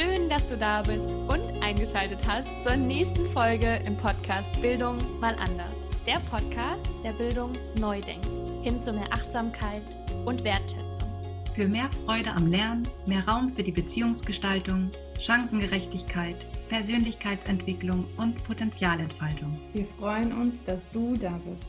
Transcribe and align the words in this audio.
Schön, 0.00 0.30
dass 0.30 0.48
du 0.48 0.56
da 0.56 0.80
bist 0.80 1.10
und 1.28 1.62
eingeschaltet 1.62 2.20
hast 2.26 2.48
zur 2.62 2.74
nächsten 2.74 3.28
Folge 3.32 3.82
im 3.86 3.98
Podcast 3.98 4.48
Bildung 4.62 4.96
mal 5.20 5.34
anders. 5.34 5.74
Der 6.06 6.18
Podcast, 6.30 6.88
der 7.04 7.12
Bildung 7.12 7.52
neu 7.78 8.00
denkt, 8.00 8.26
hin 8.62 8.80
zu 8.80 8.92
mehr 8.92 9.08
Achtsamkeit 9.10 9.82
und 10.24 10.42
Wertschätzung. 10.42 11.06
Für 11.54 11.68
mehr 11.68 11.90
Freude 12.06 12.30
am 12.30 12.46
Lernen, 12.46 12.88
mehr 13.04 13.28
Raum 13.28 13.52
für 13.52 13.62
die 13.62 13.72
Beziehungsgestaltung, 13.72 14.90
Chancengerechtigkeit, 15.20 16.36
Persönlichkeitsentwicklung 16.70 18.06
und 18.16 18.42
Potenzialentfaltung. 18.44 19.60
Wir 19.74 19.84
freuen 19.98 20.32
uns, 20.32 20.64
dass 20.64 20.88
du 20.88 21.14
da 21.14 21.38
bist. 21.44 21.68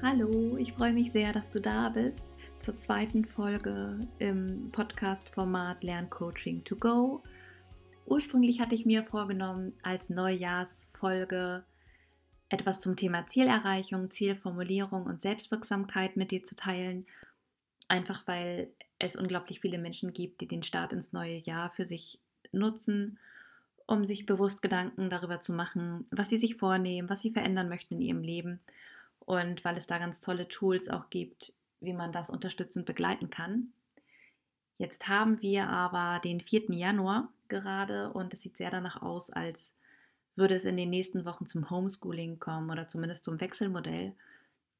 Hallo, 0.00 0.56
ich 0.58 0.72
freue 0.72 0.92
mich 0.92 1.10
sehr, 1.10 1.32
dass 1.32 1.50
du 1.50 1.60
da 1.60 1.88
bist 1.88 2.24
zur 2.62 2.78
zweiten 2.78 3.24
Folge 3.24 3.98
im 4.20 4.70
Podcast-Format 4.70 5.82
Lerncoaching 5.82 6.62
to 6.62 6.76
Go. 6.76 7.24
Ursprünglich 8.06 8.60
hatte 8.60 8.76
ich 8.76 8.86
mir 8.86 9.02
vorgenommen, 9.02 9.72
als 9.82 10.10
Neujahrsfolge 10.10 11.64
etwas 12.50 12.80
zum 12.80 12.94
Thema 12.94 13.26
Zielerreichung, 13.26 14.10
Zielformulierung 14.10 15.06
und 15.06 15.20
Selbstwirksamkeit 15.20 16.16
mit 16.16 16.30
dir 16.30 16.44
zu 16.44 16.54
teilen. 16.54 17.04
Einfach 17.88 18.28
weil 18.28 18.70
es 19.00 19.16
unglaublich 19.16 19.58
viele 19.58 19.78
Menschen 19.78 20.12
gibt, 20.12 20.40
die 20.40 20.46
den 20.46 20.62
Start 20.62 20.92
ins 20.92 21.12
neue 21.12 21.38
Jahr 21.38 21.70
für 21.70 21.84
sich 21.84 22.20
nutzen, 22.52 23.18
um 23.86 24.04
sich 24.04 24.24
bewusst 24.24 24.62
Gedanken 24.62 25.10
darüber 25.10 25.40
zu 25.40 25.52
machen, 25.52 26.06
was 26.12 26.28
sie 26.28 26.38
sich 26.38 26.54
vornehmen, 26.54 27.10
was 27.10 27.22
sie 27.22 27.32
verändern 27.32 27.68
möchten 27.68 27.94
in 27.94 28.02
ihrem 28.02 28.22
Leben 28.22 28.60
und 29.18 29.64
weil 29.64 29.76
es 29.76 29.88
da 29.88 29.98
ganz 29.98 30.20
tolle 30.20 30.46
Tools 30.46 30.88
auch 30.88 31.10
gibt, 31.10 31.54
wie 31.82 31.92
man 31.92 32.12
das 32.12 32.30
unterstützend 32.30 32.86
begleiten 32.86 33.30
kann. 33.30 33.72
Jetzt 34.78 35.06
haben 35.08 35.40
wir 35.42 35.68
aber 35.68 36.20
den 36.20 36.40
4. 36.40 36.72
Januar 36.72 37.28
gerade 37.48 38.12
und 38.12 38.32
es 38.34 38.42
sieht 38.42 38.56
sehr 38.56 38.70
danach 38.70 39.02
aus, 39.02 39.30
als 39.30 39.70
würde 40.34 40.54
es 40.54 40.64
in 40.64 40.76
den 40.76 40.90
nächsten 40.90 41.24
Wochen 41.24 41.46
zum 41.46 41.70
Homeschooling 41.70 42.38
kommen 42.38 42.70
oder 42.70 42.88
zumindest 42.88 43.24
zum 43.24 43.40
Wechselmodell. 43.40 44.14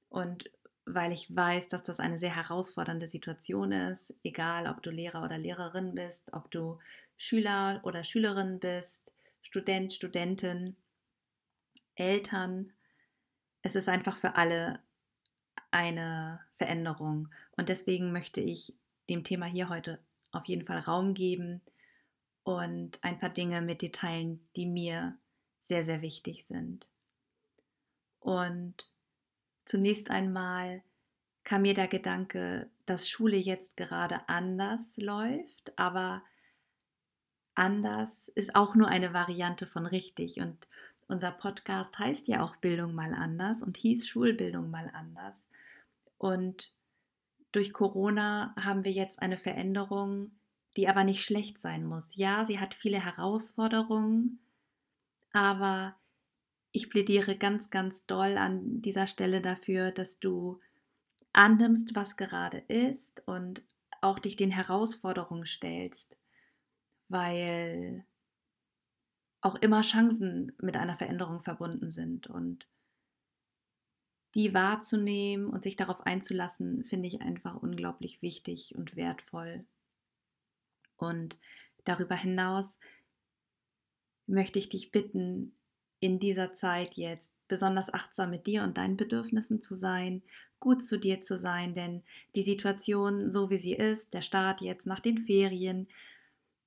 Und 0.08 0.50
weil 0.84 1.12
ich 1.12 1.34
weiß, 1.34 1.68
dass 1.68 1.84
das 1.84 2.00
eine 2.00 2.18
sehr 2.18 2.34
herausfordernde 2.34 3.08
Situation 3.08 3.72
ist, 3.72 4.14
egal 4.24 4.66
ob 4.66 4.82
du 4.82 4.90
Lehrer 4.90 5.22
oder 5.22 5.38
Lehrerin 5.38 5.94
bist, 5.94 6.32
ob 6.32 6.50
du 6.50 6.78
Schüler 7.16 7.80
oder 7.84 8.02
Schülerin 8.02 8.58
bist, 8.58 9.12
Student, 9.42 9.92
Studentin, 9.92 10.76
Eltern, 11.94 12.72
es 13.62 13.76
ist 13.76 13.88
einfach 13.88 14.16
für 14.16 14.34
alle 14.34 14.80
eine 15.72 16.40
Veränderung. 16.54 17.28
Und 17.56 17.68
deswegen 17.68 18.12
möchte 18.12 18.40
ich 18.40 18.74
dem 19.08 19.24
Thema 19.24 19.46
hier 19.46 19.68
heute 19.68 19.98
auf 20.30 20.44
jeden 20.46 20.64
Fall 20.64 20.78
Raum 20.78 21.14
geben 21.14 21.60
und 22.44 22.98
ein 23.02 23.18
paar 23.18 23.30
Dinge 23.30 23.60
mit 23.62 23.82
dir 23.82 23.92
teilen, 23.92 24.46
die 24.56 24.66
mir 24.66 25.18
sehr, 25.62 25.84
sehr 25.84 26.02
wichtig 26.02 26.46
sind. 26.46 26.88
Und 28.20 28.74
zunächst 29.64 30.10
einmal 30.10 30.82
kam 31.44 31.62
mir 31.62 31.74
der 31.74 31.88
Gedanke, 31.88 32.70
dass 32.86 33.08
Schule 33.08 33.36
jetzt 33.36 33.76
gerade 33.76 34.28
anders 34.28 34.96
läuft, 34.96 35.76
aber 35.76 36.22
anders 37.54 38.28
ist 38.28 38.54
auch 38.54 38.74
nur 38.74 38.88
eine 38.88 39.12
Variante 39.12 39.66
von 39.66 39.86
richtig. 39.86 40.38
Und 40.38 40.66
unser 41.08 41.32
Podcast 41.32 41.98
heißt 41.98 42.28
ja 42.28 42.42
auch 42.42 42.56
Bildung 42.56 42.94
mal 42.94 43.12
anders 43.12 43.62
und 43.62 43.76
hieß 43.76 44.06
Schulbildung 44.06 44.70
mal 44.70 44.90
anders. 44.94 45.36
Und 46.22 46.72
durch 47.50 47.72
Corona 47.72 48.54
haben 48.54 48.84
wir 48.84 48.92
jetzt 48.92 49.20
eine 49.20 49.36
Veränderung, 49.36 50.30
die 50.76 50.86
aber 50.86 51.02
nicht 51.02 51.24
schlecht 51.24 51.58
sein 51.58 51.84
muss. 51.84 52.14
Ja, 52.14 52.46
sie 52.46 52.60
hat 52.60 52.74
viele 52.74 53.04
Herausforderungen, 53.04 54.38
aber 55.32 55.96
ich 56.70 56.90
plädiere 56.90 57.36
ganz, 57.36 57.70
ganz 57.70 58.06
doll 58.06 58.38
an 58.38 58.80
dieser 58.82 59.08
Stelle 59.08 59.42
dafür, 59.42 59.90
dass 59.90 60.20
du 60.20 60.60
annimmst, 61.32 61.96
was 61.96 62.16
gerade 62.16 62.58
ist 62.68 63.20
und 63.26 63.64
auch 64.00 64.20
dich 64.20 64.36
den 64.36 64.52
Herausforderungen 64.52 65.44
stellst, 65.44 66.16
weil 67.08 68.06
auch 69.40 69.56
immer 69.56 69.80
Chancen 69.80 70.52
mit 70.62 70.76
einer 70.76 70.96
Veränderung 70.96 71.40
verbunden 71.40 71.90
sind 71.90 72.28
und 72.28 72.68
die 74.34 74.54
wahrzunehmen 74.54 75.48
und 75.48 75.62
sich 75.62 75.76
darauf 75.76 76.00
einzulassen, 76.06 76.84
finde 76.84 77.08
ich 77.08 77.20
einfach 77.20 77.56
unglaublich 77.56 78.22
wichtig 78.22 78.74
und 78.76 78.96
wertvoll. 78.96 79.64
Und 80.96 81.38
darüber 81.84 82.14
hinaus 82.14 82.66
möchte 84.26 84.58
ich 84.58 84.68
dich 84.68 84.90
bitten, 84.90 85.54
in 86.00 86.18
dieser 86.18 86.52
Zeit 86.52 86.94
jetzt 86.94 87.30
besonders 87.46 87.92
achtsam 87.92 88.30
mit 88.30 88.46
dir 88.46 88.62
und 88.62 88.76
deinen 88.76 88.96
Bedürfnissen 88.96 89.62
zu 89.62 89.76
sein, 89.76 90.22
gut 90.58 90.82
zu 90.82 90.98
dir 90.98 91.20
zu 91.20 91.38
sein, 91.38 91.74
denn 91.74 92.02
die 92.34 92.42
Situation, 92.42 93.30
so 93.30 93.50
wie 93.50 93.58
sie 93.58 93.74
ist, 93.74 94.14
der 94.14 94.22
Start 94.22 94.60
jetzt 94.60 94.86
nach 94.86 95.00
den 95.00 95.18
Ferien, 95.18 95.88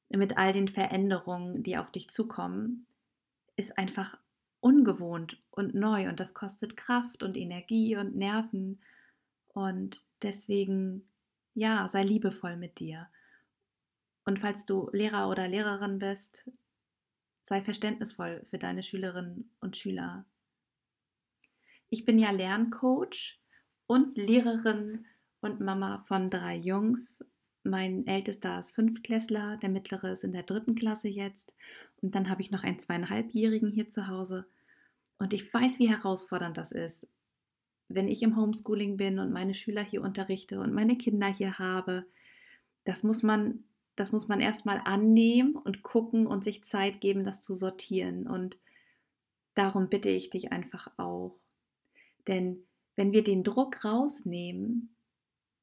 mit 0.09 0.37
all 0.37 0.53
den 0.53 0.67
Veränderungen, 0.67 1.63
die 1.63 1.77
auf 1.77 1.91
dich 1.91 2.09
zukommen, 2.09 2.85
ist 3.55 3.77
einfach 3.77 4.17
ungewohnt 4.65 5.39
und 5.51 5.75
neu 5.75 6.09
und 6.09 6.19
das 6.19 6.33
kostet 6.33 6.75
Kraft 6.75 7.21
und 7.21 7.37
Energie 7.37 7.95
und 7.97 8.15
Nerven. 8.15 8.81
Und 9.49 10.03
deswegen, 10.23 11.07
ja, 11.53 11.87
sei 11.89 12.03
liebevoll 12.03 12.57
mit 12.57 12.79
dir. 12.79 13.07
Und 14.25 14.39
falls 14.39 14.65
du 14.65 14.89
Lehrer 14.91 15.29
oder 15.29 15.47
Lehrerin 15.47 15.99
bist, 15.99 16.49
sei 17.47 17.61
verständnisvoll 17.61 18.43
für 18.49 18.57
deine 18.57 18.81
Schülerinnen 18.81 19.51
und 19.59 19.77
Schüler. 19.77 20.25
Ich 21.91 22.03
bin 22.03 22.17
ja 22.17 22.31
Lerncoach 22.31 23.39
und 23.85 24.17
Lehrerin 24.17 25.05
und 25.41 25.59
Mama 25.59 26.03
von 26.07 26.31
drei 26.31 26.55
Jungs 26.55 27.23
mein 27.65 28.05
ältester 28.07 28.59
ist 28.59 28.75
Fünftklässler, 28.75 29.57
der 29.57 29.69
mittlere 29.69 30.13
ist 30.13 30.23
in 30.23 30.31
der 30.31 30.43
dritten 30.43 30.75
Klasse 30.75 31.07
jetzt. 31.07 31.53
Und 32.01 32.15
dann 32.15 32.29
habe 32.29 32.41
ich 32.41 32.51
noch 32.51 32.63
einen 32.63 32.79
zweieinhalbjährigen 32.79 33.71
hier 33.71 33.89
zu 33.89 34.07
Hause. 34.07 34.45
Und 35.17 35.33
ich 35.33 35.51
weiß, 35.53 35.79
wie 35.79 35.89
herausfordernd 35.89 36.57
das 36.57 36.71
ist, 36.71 37.07
wenn 37.87 38.07
ich 38.07 38.21
im 38.21 38.35
Homeschooling 38.35 38.97
bin 38.97 39.19
und 39.19 39.31
meine 39.31 39.53
Schüler 39.53 39.83
hier 39.83 40.01
unterrichte 40.01 40.59
und 40.59 40.73
meine 40.73 40.97
Kinder 40.97 41.27
hier 41.27 41.57
habe. 41.57 42.05
Das 42.83 43.03
muss 43.03 43.23
man, 43.23 43.63
das 43.95 44.11
muss 44.11 44.27
man 44.27 44.41
erstmal 44.41 44.81
annehmen 44.85 45.55
und 45.55 45.83
gucken 45.83 46.27
und 46.27 46.43
sich 46.43 46.63
Zeit 46.63 47.01
geben, 47.01 47.23
das 47.23 47.41
zu 47.41 47.55
sortieren. 47.55 48.27
Und 48.27 48.57
darum 49.53 49.89
bitte 49.89 50.09
ich 50.09 50.29
dich 50.29 50.51
einfach 50.51 50.91
auch. 50.97 51.39
Denn 52.27 52.65
wenn 52.95 53.11
wir 53.11 53.23
den 53.23 53.43
Druck 53.43 53.83
rausnehmen, 53.83 54.94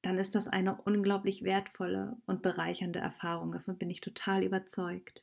dann 0.03 0.19
ist 0.19 0.35
das 0.35 0.49
eine 0.49 0.81
unglaublich 0.83 1.45
wertvolle 1.45 2.17
und 2.27 2.43
bereichernde 2.43 2.99
Erfahrung. 2.99 3.53
Davon 3.53 3.79
bin 3.79 3.89
ich 3.89 4.01
total 4.01 4.43
überzeugt. 4.43 5.23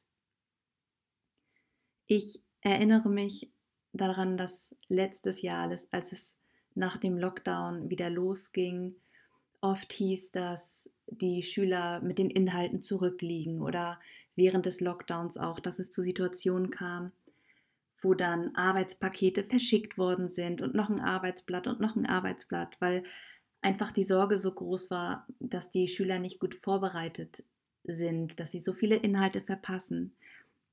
Ich 2.07 2.41
erinnere 2.61 3.09
mich 3.09 3.51
daran, 3.93 4.37
dass 4.37 4.75
letztes 4.87 5.41
Jahr, 5.41 5.69
als 5.91 6.11
es 6.11 6.35
nach 6.75 6.97
dem 6.97 7.17
Lockdown 7.17 7.89
wieder 7.89 8.09
losging, 8.09 8.95
oft 9.61 9.91
hieß, 9.91 10.31
dass 10.31 10.89
die 11.07 11.43
Schüler 11.43 12.01
mit 12.01 12.17
den 12.17 12.29
Inhalten 12.29 12.81
zurückliegen 12.81 13.61
oder 13.61 13.99
während 14.35 14.65
des 14.65 14.79
Lockdowns 14.79 15.37
auch, 15.37 15.59
dass 15.59 15.79
es 15.79 15.91
zu 15.91 16.01
Situationen 16.01 16.71
kam, 16.71 17.11
wo 18.01 18.13
dann 18.13 18.55
Arbeitspakete 18.55 19.43
verschickt 19.43 19.97
worden 19.97 20.29
sind 20.29 20.61
und 20.61 20.73
noch 20.73 20.89
ein 20.89 21.01
Arbeitsblatt 21.01 21.67
und 21.67 21.81
noch 21.81 21.97
ein 21.97 22.05
Arbeitsblatt, 22.05 22.79
weil 22.79 23.03
einfach 23.61 23.91
die 23.91 24.03
Sorge 24.03 24.37
so 24.37 24.51
groß 24.51 24.89
war, 24.89 25.27
dass 25.39 25.71
die 25.71 25.87
Schüler 25.87 26.19
nicht 26.19 26.39
gut 26.39 26.55
vorbereitet 26.55 27.43
sind, 27.83 28.39
dass 28.39 28.51
sie 28.51 28.61
so 28.61 28.73
viele 28.73 28.95
Inhalte 28.95 29.41
verpassen. 29.41 30.13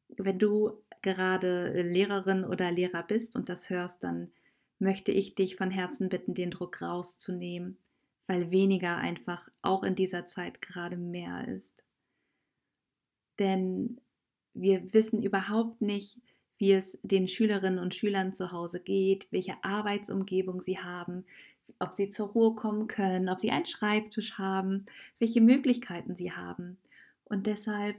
Wenn 0.09 0.39
du 0.39 0.73
gerade 1.03 1.83
Lehrerin 1.83 2.45
oder 2.45 2.71
Lehrer 2.71 3.03
bist 3.03 3.37
und 3.37 3.49
das 3.49 3.71
hörst, 3.71 4.03
dann 4.03 4.31
möchte 4.79 5.13
ich 5.13 5.35
dich 5.35 5.57
von 5.57 5.71
Herzen 5.71 6.09
bitten, 6.09 6.35
den 6.35 6.51
Druck 6.51 6.83
rauszunehmen, 6.83 7.79
weil 8.27 8.51
weniger 8.51 8.97
einfach 8.99 9.49
auch 9.63 9.83
in 9.83 9.95
dieser 9.95 10.27
Zeit 10.27 10.61
gerade 10.61 10.97
mehr 10.97 11.49
ist. 11.49 11.85
Denn 13.39 14.01
wir 14.55 14.93
wissen 14.93 15.23
überhaupt 15.23 15.81
nicht, 15.81 16.19
wie 16.59 16.73
es 16.73 16.99
den 17.03 17.29
Schülerinnen 17.29 17.79
und 17.79 17.95
Schülern 17.95 18.33
zu 18.33 18.53
Hause 18.53 18.81
geht, 18.81 19.27
welche 19.31 19.63
Arbeitsumgebung 19.63 20.63
sie 20.63 20.79
haben, 20.79 21.25
ob 21.79 21.95
sie 21.95 22.09
zur 22.09 22.29
Ruhe 22.29 22.55
kommen 22.55 22.87
können, 22.89 23.29
ob 23.29 23.41
sie 23.41 23.51
einen 23.51 23.67
Schreibtisch 23.67 24.39
haben, 24.39 24.87
welche 25.19 25.41
Möglichkeiten 25.41 26.17
sie 26.17 26.33
haben. 26.33 26.79
Und 27.25 27.47
deshalb 27.47 27.97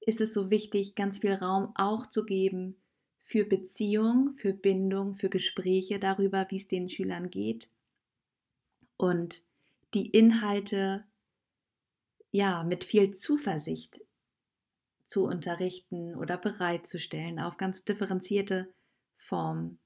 ist 0.00 0.20
es 0.20 0.32
so 0.32 0.50
wichtig, 0.50 0.94
ganz 0.94 1.18
viel 1.18 1.34
Raum 1.34 1.72
auch 1.74 2.06
zu 2.06 2.24
geben 2.24 2.76
für 3.20 3.44
Beziehung, 3.44 4.32
für 4.36 4.54
Bindung, 4.54 5.14
für 5.14 5.28
Gespräche 5.28 5.98
darüber, 5.98 6.46
wie 6.50 6.56
es 6.56 6.68
den 6.68 6.88
Schülern 6.88 7.30
geht. 7.30 7.68
Und 8.96 9.42
die 9.94 10.08
Inhalte 10.08 11.04
ja, 12.30 12.62
mit 12.62 12.84
viel 12.84 13.12
Zuversicht 13.14 14.00
zu 15.04 15.24
unterrichten 15.24 16.14
oder 16.14 16.36
bereitzustellen 16.36 17.40
auf 17.40 17.56
ganz 17.56 17.84
differenzierte 17.84 18.68
Formen. 19.16 19.78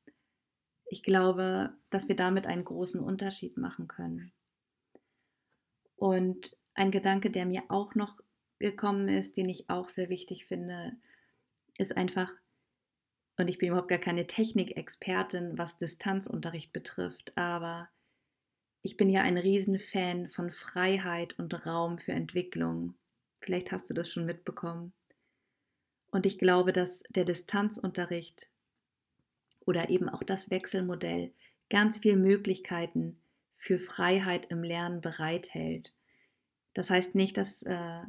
Ich 0.92 1.02
glaube, 1.02 1.72
dass 1.88 2.08
wir 2.08 2.16
damit 2.16 2.46
einen 2.46 2.66
großen 2.66 3.00
Unterschied 3.00 3.56
machen 3.56 3.88
können. 3.88 4.30
Und 5.96 6.54
ein 6.74 6.90
Gedanke, 6.90 7.30
der 7.30 7.46
mir 7.46 7.62
auch 7.70 7.94
noch 7.94 8.20
gekommen 8.58 9.08
ist, 9.08 9.38
den 9.38 9.48
ich 9.48 9.70
auch 9.70 9.88
sehr 9.88 10.10
wichtig 10.10 10.44
finde, 10.44 10.92
ist 11.78 11.96
einfach, 11.96 12.30
und 13.38 13.48
ich 13.48 13.56
bin 13.56 13.70
überhaupt 13.70 13.88
gar 13.88 14.00
keine 14.00 14.26
Technikexpertin, 14.26 15.56
was 15.56 15.78
Distanzunterricht 15.78 16.74
betrifft, 16.74 17.32
aber 17.38 17.88
ich 18.82 18.98
bin 18.98 19.08
ja 19.08 19.22
ein 19.22 19.38
Riesenfan 19.38 20.28
von 20.28 20.50
Freiheit 20.50 21.38
und 21.38 21.64
Raum 21.64 22.00
für 22.00 22.12
Entwicklung. 22.12 22.96
Vielleicht 23.40 23.72
hast 23.72 23.88
du 23.88 23.94
das 23.94 24.10
schon 24.10 24.26
mitbekommen. 24.26 24.92
Und 26.10 26.26
ich 26.26 26.38
glaube, 26.38 26.74
dass 26.74 27.02
der 27.08 27.24
Distanzunterricht 27.24 28.51
oder 29.66 29.90
eben 29.90 30.08
auch 30.08 30.22
das 30.22 30.50
Wechselmodell 30.50 31.32
ganz 31.70 32.00
viele 32.00 32.16
Möglichkeiten 32.16 33.16
für 33.54 33.78
Freiheit 33.78 34.46
im 34.46 34.62
Lernen 34.62 35.00
bereithält. 35.00 35.92
Das 36.74 36.90
heißt 36.90 37.14
nicht, 37.14 37.36
dass 37.36 37.62
äh, 37.62 38.02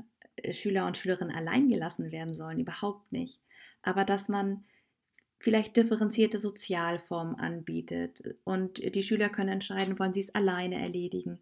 Schüler 0.52 0.88
und 0.88 0.98
Schülerinnen 0.98 1.36
allein 1.36 1.70
gelassen 1.70 2.12
werden 2.12 2.34
sollen, 2.34 2.60
überhaupt 2.60 3.12
nicht. 3.12 3.40
Aber 3.82 4.06
dass 4.06 4.30
man 4.30 4.64
vielleicht 5.40 5.76
differenzierte 5.76 6.40
Sozialformen 6.40 7.36
anbietet 7.36 8.24
und 8.46 8.78
die 8.78 9.04
Schüler 9.04 9.30
können 9.30 9.50
entscheiden, 9.50 10.00
wollen 10.00 10.14
sie 10.14 10.22
es 10.22 10.34
alleine 10.34 10.82
erledigen, 10.82 11.40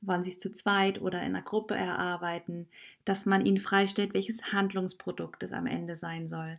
wollen 0.00 0.24
sie 0.24 0.30
es 0.30 0.38
zu 0.38 0.50
zweit 0.50 1.00
oder 1.00 1.20
in 1.20 1.36
einer 1.36 1.42
Gruppe 1.42 1.74
erarbeiten, 1.74 2.66
dass 3.04 3.26
man 3.26 3.44
ihnen 3.44 3.60
freistellt, 3.60 4.14
welches 4.14 4.52
Handlungsprodukt 4.52 5.42
es 5.42 5.52
am 5.52 5.66
Ende 5.66 5.96
sein 5.96 6.28
soll 6.28 6.58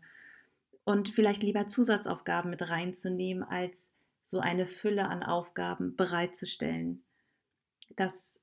und 0.85 1.09
vielleicht 1.09 1.43
lieber 1.43 1.67
Zusatzaufgaben 1.67 2.49
mit 2.49 2.69
reinzunehmen, 2.69 3.43
als 3.43 3.89
so 4.23 4.39
eine 4.39 4.65
Fülle 4.65 5.07
an 5.07 5.23
Aufgaben 5.23 5.95
bereitzustellen. 5.95 7.03
Das 7.95 8.39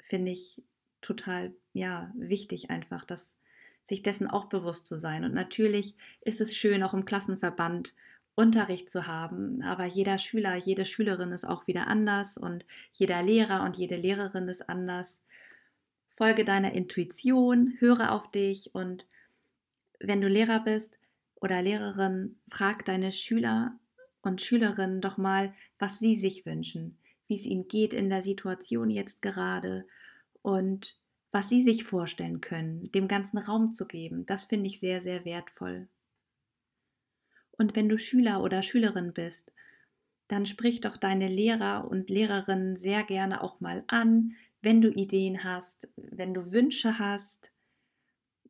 finde 0.00 0.32
ich 0.32 0.62
total 1.00 1.54
ja 1.72 2.12
wichtig 2.16 2.70
einfach, 2.70 3.04
dass 3.04 3.36
sich 3.82 4.02
dessen 4.02 4.28
auch 4.28 4.46
bewusst 4.46 4.86
zu 4.86 4.98
sein. 4.98 5.24
Und 5.24 5.32
natürlich 5.32 5.94
ist 6.20 6.40
es 6.40 6.56
schön, 6.56 6.82
auch 6.82 6.94
im 6.94 7.04
Klassenverband 7.04 7.94
Unterricht 8.34 8.90
zu 8.90 9.06
haben, 9.06 9.62
aber 9.62 9.86
jeder 9.86 10.18
Schüler, 10.18 10.56
jede 10.56 10.84
Schülerin 10.84 11.32
ist 11.32 11.46
auch 11.46 11.66
wieder 11.66 11.86
anders 11.86 12.36
und 12.36 12.66
jeder 12.92 13.22
Lehrer 13.22 13.62
und 13.62 13.78
jede 13.78 13.96
Lehrerin 13.96 14.48
ist 14.48 14.68
anders. 14.68 15.18
Folge 16.10 16.44
deiner 16.44 16.72
Intuition, 16.72 17.74
höre 17.78 18.12
auf 18.12 18.30
dich 18.30 18.74
und 18.74 19.06
wenn 20.00 20.20
du 20.20 20.28
Lehrer 20.28 20.60
bist 20.60 20.98
oder 21.46 21.62
Lehrerin, 21.62 22.40
frag 22.50 22.84
deine 22.86 23.12
Schüler 23.12 23.78
und 24.20 24.42
Schülerinnen 24.42 25.00
doch 25.00 25.16
mal, 25.16 25.54
was 25.78 26.00
sie 26.00 26.16
sich 26.16 26.44
wünschen, 26.44 26.98
wie 27.28 27.36
es 27.36 27.44
ihnen 27.44 27.68
geht 27.68 27.94
in 27.94 28.10
der 28.10 28.24
Situation 28.24 28.90
jetzt 28.90 29.22
gerade 29.22 29.86
und 30.42 30.98
was 31.30 31.48
sie 31.48 31.62
sich 31.62 31.84
vorstellen 31.84 32.40
können, 32.40 32.90
dem 32.90 33.06
ganzen 33.06 33.38
Raum 33.38 33.70
zu 33.70 33.86
geben, 33.86 34.26
das 34.26 34.46
finde 34.46 34.66
ich 34.66 34.80
sehr, 34.80 35.00
sehr 35.02 35.24
wertvoll. 35.24 35.86
Und 37.52 37.76
wenn 37.76 37.88
du 37.88 37.96
Schüler 37.96 38.42
oder 38.42 38.62
Schülerin 38.62 39.12
bist, 39.12 39.52
dann 40.26 40.46
sprich 40.46 40.80
doch 40.80 40.96
deine 40.96 41.28
Lehrer 41.28 41.88
und 41.88 42.10
Lehrerinnen 42.10 42.76
sehr 42.76 43.04
gerne 43.04 43.40
auch 43.40 43.60
mal 43.60 43.84
an, 43.86 44.34
wenn 44.62 44.80
du 44.80 44.90
Ideen 44.90 45.44
hast, 45.44 45.86
wenn 45.94 46.34
du 46.34 46.50
Wünsche 46.50 46.98
hast, 46.98 47.52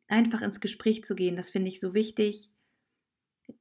einfach 0.07 0.41
ins 0.41 0.61
Gespräch 0.61 1.03
zu 1.03 1.13
gehen, 1.13 1.35
das 1.35 1.51
finde 1.51 1.69
ich 1.69 1.79
so 1.79 1.93
wichtig, 1.93 2.49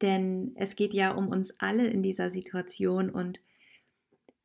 denn 0.00 0.52
es 0.56 0.76
geht 0.76 0.94
ja 0.94 1.12
um 1.12 1.28
uns 1.28 1.54
alle 1.58 1.86
in 1.86 2.02
dieser 2.02 2.30
Situation 2.30 3.10
und 3.10 3.40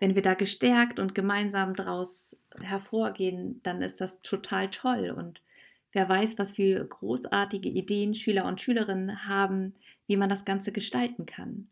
wenn 0.01 0.15
wir 0.15 0.23
da 0.23 0.33
gestärkt 0.33 0.99
und 0.99 1.13
gemeinsam 1.13 1.75
daraus 1.75 2.35
hervorgehen, 2.59 3.61
dann 3.61 3.83
ist 3.83 4.01
das 4.01 4.19
total 4.23 4.71
toll. 4.71 5.11
Und 5.11 5.43
wer 5.91 6.09
weiß, 6.09 6.39
was 6.39 6.53
für 6.53 6.83
großartige 6.83 7.69
Ideen 7.69 8.15
Schüler 8.15 8.45
und 8.45 8.59
Schülerinnen 8.59 9.27
haben, 9.27 9.75
wie 10.07 10.17
man 10.17 10.27
das 10.27 10.43
Ganze 10.43 10.71
gestalten 10.71 11.27
kann. 11.27 11.69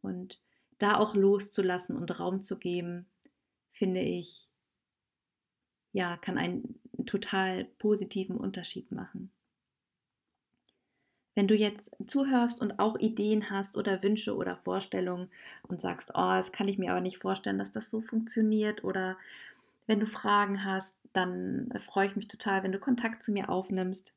Und 0.00 0.40
da 0.78 0.96
auch 0.96 1.14
loszulassen 1.14 1.96
und 1.96 2.18
Raum 2.18 2.40
zu 2.40 2.58
geben, 2.58 3.06
finde 3.72 4.00
ich, 4.00 4.48
ja, 5.92 6.16
kann 6.16 6.38
einen 6.38 6.80
total 7.04 7.64
positiven 7.78 8.38
Unterschied 8.38 8.90
machen. 8.90 9.30
Wenn 11.36 11.48
du 11.48 11.54
jetzt 11.54 11.90
zuhörst 12.06 12.62
und 12.62 12.78
auch 12.78 12.98
Ideen 12.98 13.50
hast 13.50 13.76
oder 13.76 14.02
Wünsche 14.02 14.34
oder 14.34 14.56
Vorstellungen 14.56 15.28
und 15.68 15.82
sagst, 15.82 16.10
oh, 16.14 16.30
das 16.30 16.50
kann 16.50 16.66
ich 16.66 16.78
mir 16.78 16.90
aber 16.90 17.02
nicht 17.02 17.18
vorstellen, 17.18 17.58
dass 17.58 17.72
das 17.72 17.90
so 17.90 18.00
funktioniert 18.00 18.82
oder 18.82 19.18
wenn 19.86 20.00
du 20.00 20.06
Fragen 20.06 20.64
hast, 20.64 20.96
dann 21.12 21.68
freue 21.84 22.06
ich 22.06 22.16
mich 22.16 22.28
total, 22.28 22.62
wenn 22.62 22.72
du 22.72 22.78
Kontakt 22.78 23.22
zu 23.22 23.32
mir 23.32 23.50
aufnimmst, 23.50 24.14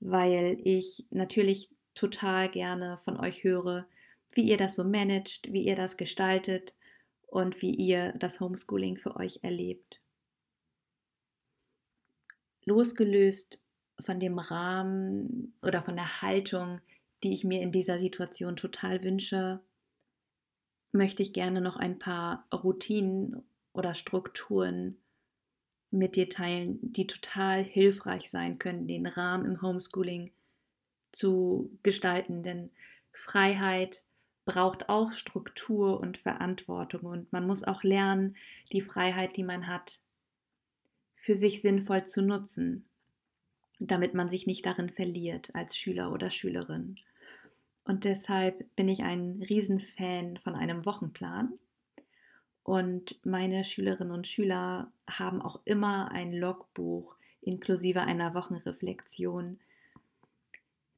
weil 0.00 0.58
ich 0.64 1.04
natürlich 1.10 1.68
total 1.94 2.48
gerne 2.48 2.98
von 3.04 3.20
euch 3.20 3.44
höre, 3.44 3.86
wie 4.32 4.48
ihr 4.48 4.56
das 4.56 4.76
so 4.76 4.82
managt, 4.82 5.52
wie 5.52 5.66
ihr 5.66 5.76
das 5.76 5.98
gestaltet 5.98 6.74
und 7.26 7.60
wie 7.60 7.74
ihr 7.74 8.14
das 8.18 8.40
Homeschooling 8.40 8.96
für 8.96 9.16
euch 9.16 9.40
erlebt. 9.42 10.00
Losgelöst 12.64 13.60
von 14.02 14.20
dem 14.20 14.38
Rahmen 14.38 15.54
oder 15.62 15.82
von 15.82 15.96
der 15.96 16.22
Haltung, 16.22 16.80
die 17.22 17.32
ich 17.34 17.44
mir 17.44 17.60
in 17.60 17.72
dieser 17.72 17.98
Situation 17.98 18.56
total 18.56 19.02
wünsche, 19.04 19.60
möchte 20.92 21.22
ich 21.22 21.32
gerne 21.32 21.60
noch 21.60 21.76
ein 21.76 21.98
paar 21.98 22.46
Routinen 22.52 23.42
oder 23.72 23.94
Strukturen 23.94 24.96
mit 25.90 26.16
dir 26.16 26.28
teilen, 26.28 26.78
die 26.82 27.06
total 27.06 27.64
hilfreich 27.64 28.30
sein 28.30 28.58
können, 28.58 28.86
den 28.86 29.06
Rahmen 29.06 29.44
im 29.44 29.62
Homeschooling 29.62 30.32
zu 31.12 31.76
gestalten. 31.82 32.42
Denn 32.42 32.70
Freiheit 33.12 34.02
braucht 34.44 34.88
auch 34.88 35.12
Struktur 35.12 36.00
und 36.00 36.18
Verantwortung 36.18 37.02
und 37.02 37.32
man 37.32 37.46
muss 37.46 37.64
auch 37.64 37.82
lernen, 37.82 38.36
die 38.72 38.80
Freiheit, 38.80 39.36
die 39.36 39.44
man 39.44 39.66
hat, 39.66 40.00
für 41.14 41.36
sich 41.36 41.60
sinnvoll 41.60 42.04
zu 42.04 42.22
nutzen 42.22 42.89
damit 43.80 44.14
man 44.14 44.28
sich 44.28 44.46
nicht 44.46 44.66
darin 44.66 44.90
verliert 44.90 45.54
als 45.54 45.76
Schüler 45.76 46.12
oder 46.12 46.30
Schülerin. 46.30 46.96
Und 47.84 48.04
deshalb 48.04 48.64
bin 48.76 48.88
ich 48.88 49.02
ein 49.02 49.42
Riesenfan 49.48 50.36
von 50.36 50.54
einem 50.54 50.84
Wochenplan. 50.84 51.58
Und 52.62 53.18
meine 53.24 53.64
Schülerinnen 53.64 54.12
und 54.12 54.28
Schüler 54.28 54.92
haben 55.08 55.40
auch 55.40 55.60
immer 55.64 56.12
ein 56.12 56.32
Logbuch 56.32 57.16
inklusive 57.40 58.02
einer 58.02 58.34
Wochenreflexion. 58.34 59.58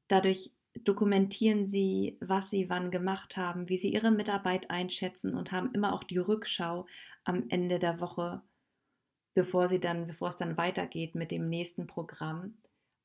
Dadurch 0.09 0.51
dokumentieren 0.75 1.67
sie, 1.67 2.17
was 2.19 2.49
sie 2.49 2.69
wann 2.69 2.91
gemacht 2.91 3.37
haben, 3.37 3.69
wie 3.69 3.77
sie 3.77 3.93
ihre 3.93 4.11
Mitarbeit 4.11 4.69
einschätzen 4.69 5.35
und 5.35 5.53
haben 5.53 5.73
immer 5.73 5.93
auch 5.93 6.03
die 6.03 6.17
Rückschau 6.17 6.85
am 7.23 7.45
Ende 7.49 7.79
der 7.79 8.01
Woche, 8.01 8.41
bevor 9.33 9.69
sie 9.69 9.79
dann, 9.79 10.05
bevor 10.07 10.29
es 10.29 10.37
dann 10.37 10.57
weitergeht 10.57 11.15
mit 11.15 11.31
dem 11.31 11.47
nächsten 11.47 11.87
Programm 11.87 12.55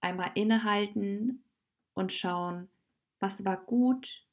einmal 0.00 0.30
innehalten 0.34 1.42
und 1.94 2.12
schauen, 2.12 2.68
was 3.20 3.44
war 3.44 3.56
gut, 3.56 4.24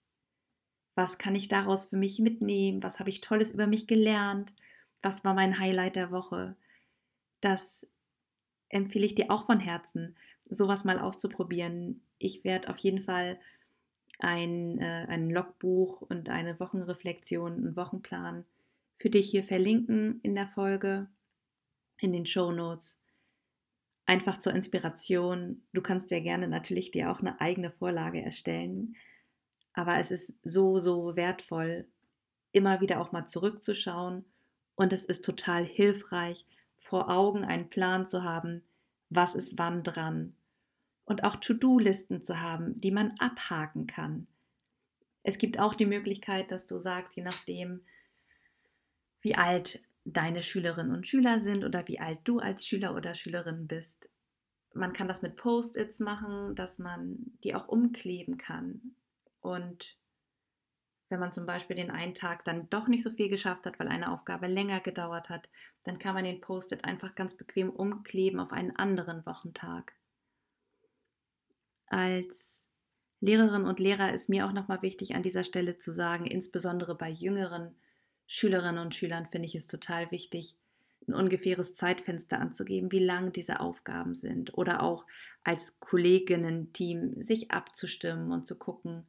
was 0.95 1.17
kann 1.17 1.35
ich 1.35 1.47
daraus 1.47 1.87
für 1.87 1.97
mich 1.97 2.19
mitnehmen, 2.19 2.83
was 2.83 2.99
habe 2.99 3.09
ich 3.09 3.21
Tolles 3.21 3.51
über 3.51 3.67
mich 3.67 3.87
gelernt, 3.87 4.53
was 5.01 5.23
war 5.23 5.33
mein 5.33 5.59
Highlight 5.59 5.95
der 5.95 6.11
Woche. 6.11 6.55
Das 7.41 7.85
empfehle 8.69 9.05
ich 9.05 9.15
dir 9.15 9.29
auch 9.29 9.45
von 9.45 9.59
Herzen, 9.59 10.15
sowas 10.41 10.83
mal 10.83 10.99
auszuprobieren. 10.99 12.01
Ich 12.17 12.43
werde 12.43 12.69
auf 12.69 12.77
jeden 12.77 13.01
Fall 13.01 13.39
ein, 14.19 14.79
äh, 14.79 15.05
ein 15.09 15.29
Logbuch 15.29 16.01
und 16.01 16.29
eine 16.29 16.59
Wochenreflexion, 16.59 17.53
einen 17.53 17.75
Wochenplan 17.75 18.45
für 18.97 19.09
dich 19.09 19.29
hier 19.29 19.43
verlinken 19.43 20.19
in 20.23 20.35
der 20.35 20.47
Folge, 20.47 21.07
in 21.99 22.13
den 22.13 22.25
Show 22.25 22.51
Notes 22.51 23.01
einfach 24.05 24.37
zur 24.37 24.53
Inspiration. 24.53 25.63
Du 25.73 25.81
kannst 25.81 26.11
ja 26.11 26.19
gerne 26.19 26.47
natürlich 26.47 26.91
dir 26.91 27.11
auch 27.11 27.19
eine 27.19 27.39
eigene 27.41 27.71
Vorlage 27.71 28.21
erstellen. 28.21 28.95
Aber 29.73 29.97
es 29.97 30.11
ist 30.11 30.33
so, 30.43 30.79
so 30.79 31.15
wertvoll, 31.15 31.87
immer 32.51 32.81
wieder 32.81 33.01
auch 33.01 33.11
mal 33.11 33.25
zurückzuschauen. 33.25 34.25
Und 34.75 34.93
es 34.93 35.05
ist 35.05 35.25
total 35.25 35.65
hilfreich, 35.65 36.45
vor 36.77 37.09
Augen 37.09 37.43
einen 37.43 37.69
Plan 37.69 38.07
zu 38.07 38.23
haben, 38.23 38.63
was 39.09 39.35
ist 39.35 39.57
wann 39.57 39.83
dran. 39.83 40.35
Und 41.05 41.23
auch 41.23 41.35
To-Do-Listen 41.35 42.23
zu 42.23 42.41
haben, 42.41 42.79
die 42.81 42.91
man 42.91 43.15
abhaken 43.19 43.87
kann. 43.87 44.27
Es 45.23 45.37
gibt 45.37 45.59
auch 45.59 45.73
die 45.73 45.85
Möglichkeit, 45.85 46.51
dass 46.51 46.67
du 46.67 46.77
sagst, 46.79 47.15
je 47.15 47.23
nachdem, 47.23 47.81
wie 49.21 49.35
alt 49.35 49.81
deine 50.05 50.43
Schülerinnen 50.43 50.93
und 50.93 51.07
Schüler 51.07 51.39
sind 51.39 51.65
oder 51.65 51.87
wie 51.87 51.99
alt 51.99 52.19
du 52.23 52.39
als 52.39 52.65
Schüler 52.65 52.95
oder 52.95 53.15
Schülerin 53.15 53.67
bist, 53.67 54.09
man 54.73 54.93
kann 54.93 55.07
das 55.07 55.21
mit 55.21 55.35
Post-its 55.35 55.99
machen, 55.99 56.55
dass 56.55 56.79
man 56.79 57.17
die 57.43 57.55
auch 57.55 57.67
umkleben 57.67 58.37
kann. 58.37 58.95
Und 59.39 59.97
wenn 61.09 61.19
man 61.19 61.31
zum 61.31 61.45
Beispiel 61.45 61.75
den 61.75 61.91
einen 61.91 62.13
Tag 62.13 62.43
dann 62.45 62.69
doch 62.69 62.87
nicht 62.87 63.03
so 63.03 63.09
viel 63.09 63.29
geschafft 63.29 63.65
hat, 63.65 63.79
weil 63.79 63.87
eine 63.87 64.11
Aufgabe 64.11 64.47
länger 64.47 64.81
gedauert 64.81 65.29
hat, 65.29 65.49
dann 65.83 65.97
kann 65.97 66.13
man 66.13 66.23
den 66.23 66.41
Post-it 66.41 66.83
einfach 66.83 67.15
ganz 67.15 67.35
bequem 67.35 67.69
umkleben 67.69 68.39
auf 68.39 68.51
einen 68.51 68.75
anderen 68.75 69.25
Wochentag. 69.25 69.93
Als 71.87 72.65
Lehrerin 73.21 73.65
und 73.65 73.79
Lehrer 73.79 74.13
ist 74.13 74.29
mir 74.29 74.45
auch 74.45 74.51
nochmal 74.51 74.81
wichtig 74.81 75.15
an 75.15 75.23
dieser 75.23 75.43
Stelle 75.43 75.77
zu 75.77 75.93
sagen, 75.93 76.25
insbesondere 76.25 76.95
bei 76.95 77.09
jüngeren 77.09 77.75
Schülerinnen 78.27 78.79
und 78.79 78.95
Schülern 78.95 79.27
finde 79.31 79.47
ich 79.47 79.55
es 79.55 79.67
total 79.67 80.11
wichtig, 80.11 80.55
ein 81.07 81.13
ungefähres 81.13 81.75
Zeitfenster 81.75 82.39
anzugeben, 82.39 82.91
wie 82.91 83.03
lang 83.03 83.31
diese 83.31 83.59
Aufgaben 83.59 84.15
sind. 84.15 84.57
Oder 84.57 84.81
auch 84.81 85.05
als 85.43 85.79
Kolleginnen-Team 85.79 87.23
sich 87.23 87.51
abzustimmen 87.51 88.31
und 88.31 88.47
zu 88.47 88.57
gucken, 88.57 89.05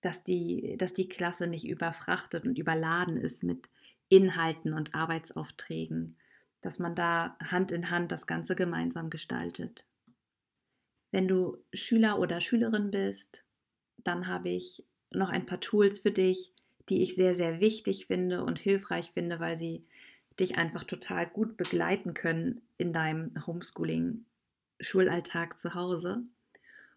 dass 0.00 0.24
die, 0.24 0.76
dass 0.76 0.92
die 0.92 1.08
Klasse 1.08 1.46
nicht 1.46 1.66
überfrachtet 1.66 2.44
und 2.44 2.58
überladen 2.58 3.16
ist 3.16 3.42
mit 3.42 3.68
Inhalten 4.08 4.74
und 4.74 4.94
Arbeitsaufträgen, 4.94 6.18
dass 6.60 6.78
man 6.78 6.94
da 6.94 7.36
Hand 7.40 7.72
in 7.72 7.90
Hand 7.90 8.12
das 8.12 8.26
Ganze 8.26 8.56
gemeinsam 8.56 9.08
gestaltet. 9.08 9.86
Wenn 11.10 11.28
du 11.28 11.58
Schüler 11.72 12.18
oder 12.18 12.40
Schülerin 12.40 12.90
bist, 12.90 13.38
dann 13.98 14.26
habe 14.26 14.50
ich 14.50 14.84
noch 15.10 15.28
ein 15.28 15.46
paar 15.46 15.60
Tools 15.60 16.00
für 16.00 16.10
dich, 16.10 16.53
die 16.88 17.02
ich 17.02 17.14
sehr, 17.14 17.34
sehr 17.34 17.60
wichtig 17.60 18.06
finde 18.06 18.42
und 18.44 18.58
hilfreich 18.58 19.10
finde, 19.12 19.38
weil 19.40 19.58
sie 19.58 19.84
dich 20.38 20.58
einfach 20.58 20.84
total 20.84 21.26
gut 21.26 21.56
begleiten 21.56 22.12
können 22.14 22.62
in 22.76 22.92
deinem 22.92 23.32
Homeschooling-Schulalltag 23.46 25.58
zu 25.60 25.74
Hause. 25.74 26.22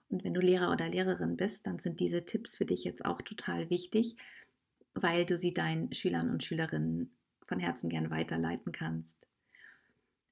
Und 0.10 0.24
wenn 0.24 0.34
du 0.34 0.42
Lehrer 0.42 0.72
oder 0.72 0.90
Lehrerin 0.90 1.38
bist, 1.38 1.68
dann 1.68 1.78
sind 1.80 2.00
diese 2.00 2.26
Tipps 2.26 2.56
für 2.56 2.66
dich 2.66 2.84
jetzt 2.84 3.06
auch 3.06 3.22
total 3.22 3.70
wichtig, 3.70 4.16
weil 4.94 5.26
du 5.26 5.38
sie 5.38 5.54
deinen 5.54 5.94
Schülern 5.94 6.32
und 6.32 6.44
Schülerinnen 6.44 7.12
von 7.46 7.60
Herzen 7.60 7.90
gern 7.90 8.10
weiterleiten 8.10 8.72
kannst. 8.72 9.18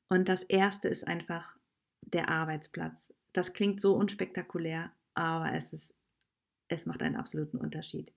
Und 0.10 0.30
das 0.30 0.44
erste 0.44 0.88
ist 0.88 1.06
einfach 1.06 1.58
der 2.02 2.30
Arbeitsplatz. 2.30 3.14
Das 3.34 3.54
klingt 3.54 3.82
so 3.82 3.96
unspektakulär, 3.96 4.92
aber 5.14 5.54
es 5.54 5.74
ist, 5.74 5.94
es 6.68 6.86
macht 6.86 7.02
einen 7.02 7.16
absoluten 7.16 7.58
Unterschied. 7.58 8.12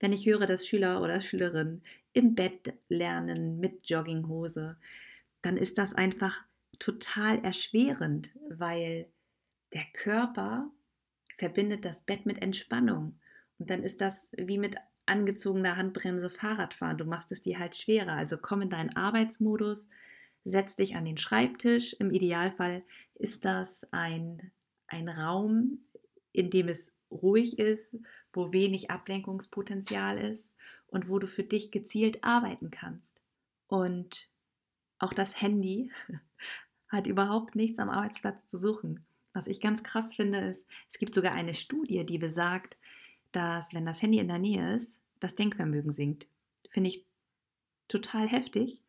Wenn 0.00 0.12
ich 0.12 0.26
höre, 0.26 0.46
dass 0.46 0.66
Schüler 0.66 1.02
oder 1.02 1.20
Schülerinnen 1.20 1.82
im 2.12 2.34
Bett 2.34 2.74
lernen 2.88 3.60
mit 3.60 3.88
Jogginghose, 3.88 4.76
dann 5.42 5.56
ist 5.56 5.78
das 5.78 5.94
einfach 5.94 6.44
total 6.78 7.44
erschwerend, 7.44 8.30
weil 8.48 9.08
der 9.72 9.84
Körper 9.92 10.70
verbindet 11.36 11.84
das 11.84 12.00
Bett 12.00 12.26
mit 12.26 12.40
Entspannung. 12.40 13.18
Und 13.58 13.70
dann 13.70 13.82
ist 13.82 14.00
das 14.00 14.30
wie 14.32 14.58
mit 14.58 14.76
angezogener 15.06 15.76
Handbremse 15.76 16.30
Fahrradfahren. 16.30 16.98
Du 16.98 17.04
machst 17.04 17.30
es 17.32 17.42
dir 17.42 17.58
halt 17.58 17.76
schwerer. 17.76 18.12
Also 18.12 18.38
komm 18.38 18.62
in 18.62 18.70
deinen 18.70 18.96
Arbeitsmodus, 18.96 19.88
setz 20.44 20.76
dich 20.76 20.96
an 20.96 21.04
den 21.04 21.18
Schreibtisch. 21.18 21.94
Im 21.98 22.10
Idealfall 22.10 22.82
ist 23.14 23.44
das 23.44 23.86
ein, 23.90 24.52
ein 24.86 25.08
Raum, 25.08 25.84
in 26.32 26.50
dem 26.50 26.68
es 26.68 26.94
ruhig 27.10 27.58
ist, 27.58 27.96
wo 28.34 28.52
wenig 28.52 28.90
Ablenkungspotenzial 28.90 30.18
ist 30.18 30.50
und 30.88 31.08
wo 31.08 31.18
du 31.18 31.26
für 31.26 31.44
dich 31.44 31.70
gezielt 31.70 32.22
arbeiten 32.22 32.70
kannst. 32.70 33.20
Und 33.68 34.28
auch 34.98 35.12
das 35.12 35.40
Handy 35.40 35.90
hat 36.88 37.06
überhaupt 37.06 37.54
nichts 37.56 37.78
am 37.78 37.90
Arbeitsplatz 37.90 38.48
zu 38.50 38.58
suchen. 38.58 39.04
Was 39.32 39.46
ich 39.46 39.60
ganz 39.60 39.82
krass 39.82 40.14
finde, 40.14 40.38
ist, 40.38 40.64
es 40.90 40.98
gibt 40.98 41.14
sogar 41.14 41.32
eine 41.32 41.54
Studie, 41.54 42.04
die 42.04 42.18
besagt, 42.18 42.76
dass 43.32 43.74
wenn 43.74 43.86
das 43.86 44.00
Handy 44.00 44.18
in 44.18 44.28
der 44.28 44.38
Nähe 44.38 44.76
ist, 44.76 44.96
das 45.18 45.34
Denkvermögen 45.34 45.92
sinkt. 45.92 46.28
Finde 46.70 46.90
ich 46.90 47.04
total 47.88 48.28
heftig, 48.28 48.80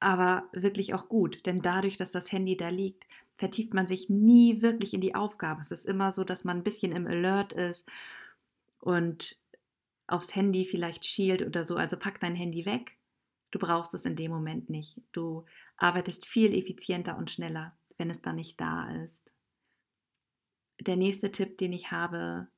aber 0.00 0.48
wirklich 0.52 0.94
auch 0.94 1.08
gut, 1.08 1.46
denn 1.46 1.60
dadurch, 1.60 1.96
dass 1.96 2.12
das 2.12 2.30
Handy 2.30 2.56
da 2.56 2.68
liegt, 2.68 3.04
vertieft 3.34 3.72
man 3.72 3.86
sich 3.86 4.10
nie 4.10 4.62
wirklich 4.62 4.92
in 4.92 5.00
die 5.00 5.14
Aufgabe. 5.14 5.62
Es 5.62 5.70
ist 5.70 5.86
immer 5.86 6.12
so, 6.12 6.24
dass 6.24 6.44
man 6.44 6.58
ein 6.58 6.64
bisschen 6.64 6.92
im 6.92 7.06
Alert 7.06 7.52
ist 7.52 7.86
und 8.80 9.36
aufs 10.06 10.34
Handy 10.34 10.64
vielleicht 10.64 11.04
schielt 11.04 11.42
oder 11.42 11.64
so. 11.64 11.76
Also 11.76 11.96
pack 11.96 12.20
dein 12.20 12.34
Handy 12.34 12.64
weg. 12.66 12.98
Du 13.50 13.58
brauchst 13.58 13.94
es 13.94 14.04
in 14.04 14.16
dem 14.16 14.30
Moment 14.30 14.68
nicht. 14.70 15.00
Du 15.12 15.44
arbeitest 15.76 16.26
viel 16.26 16.54
effizienter 16.54 17.16
und 17.16 17.30
schneller, 17.30 17.76
wenn 17.96 18.10
es 18.10 18.20
dann 18.20 18.36
nicht 18.36 18.60
da 18.60 18.90
ist. 19.04 19.30
Der 20.80 20.96
nächste 20.96 21.32
Tipp, 21.32 21.58
den 21.58 21.72
ich 21.72 21.90
habe, 21.90 22.48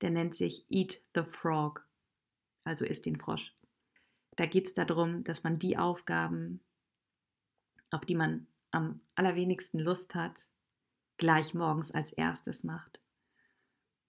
der 0.00 0.10
nennt 0.10 0.34
sich 0.34 0.64
Eat 0.70 1.02
the 1.14 1.22
Frog, 1.22 1.86
also 2.64 2.84
isst 2.84 3.06
den 3.06 3.16
Frosch. 3.16 3.54
Da 4.36 4.46
geht 4.46 4.66
es 4.68 4.74
darum, 4.74 5.24
dass 5.24 5.44
man 5.44 5.58
die 5.58 5.76
Aufgaben, 5.76 6.60
auf 7.90 8.04
die 8.04 8.14
man 8.14 8.46
am 8.70 9.00
allerwenigsten 9.14 9.78
Lust 9.78 10.14
hat, 10.14 10.34
gleich 11.18 11.52
morgens 11.52 11.90
als 11.90 12.12
erstes 12.12 12.64
macht. 12.64 13.00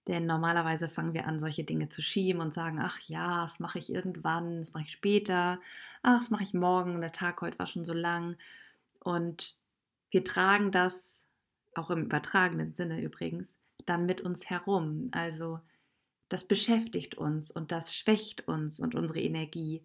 Denn 0.08 0.26
normalerweise 0.26 0.88
fangen 0.88 1.14
wir 1.14 1.26
an, 1.26 1.38
solche 1.38 1.64
Dinge 1.64 1.88
zu 1.88 2.02
schieben 2.02 2.40
und 2.40 2.54
sagen, 2.54 2.80
ach 2.80 2.98
ja, 3.06 3.44
das 3.44 3.60
mache 3.60 3.78
ich 3.78 3.92
irgendwann, 3.92 4.58
das 4.58 4.72
mache 4.72 4.84
ich 4.84 4.92
später, 4.92 5.60
ach, 6.02 6.18
das 6.18 6.30
mache 6.30 6.42
ich 6.42 6.54
morgen, 6.54 7.00
der 7.00 7.12
Tag 7.12 7.40
heute 7.40 7.58
war 7.58 7.66
schon 7.66 7.84
so 7.84 7.92
lang. 7.92 8.36
Und 9.00 9.56
wir 10.10 10.24
tragen 10.24 10.72
das, 10.72 11.22
auch 11.74 11.90
im 11.90 12.02
übertragenen 12.04 12.74
Sinne 12.74 13.00
übrigens, 13.00 13.54
dann 13.86 14.06
mit 14.06 14.20
uns 14.20 14.50
herum. 14.50 15.08
Also 15.12 15.60
das 16.28 16.44
beschäftigt 16.44 17.14
uns 17.14 17.50
und 17.50 17.72
das 17.72 17.94
schwächt 17.94 18.48
uns 18.48 18.80
und 18.80 18.94
unsere 18.94 19.20
Energie. 19.20 19.82